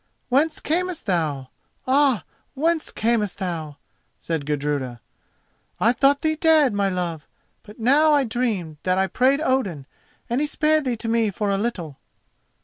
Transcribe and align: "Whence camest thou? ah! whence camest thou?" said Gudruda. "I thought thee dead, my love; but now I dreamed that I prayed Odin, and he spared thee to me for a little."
"Whence 0.29 0.59
camest 0.59 1.05
thou? 1.05 1.49
ah! 1.85 2.23
whence 2.55 2.89
camest 2.89 3.37
thou?" 3.37 3.77
said 4.17 4.47
Gudruda. 4.47 4.99
"I 5.79 5.93
thought 5.93 6.21
thee 6.21 6.33
dead, 6.33 6.73
my 6.73 6.89
love; 6.89 7.27
but 7.61 7.77
now 7.77 8.11
I 8.11 8.23
dreamed 8.23 8.77
that 8.81 8.97
I 8.97 9.05
prayed 9.05 9.41
Odin, 9.41 9.85
and 10.27 10.41
he 10.41 10.47
spared 10.47 10.85
thee 10.85 10.97
to 10.97 11.07
me 11.07 11.29
for 11.29 11.51
a 11.51 11.57
little." 11.59 11.99